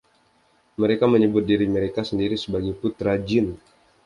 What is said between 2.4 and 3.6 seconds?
sebagai "putra Jin".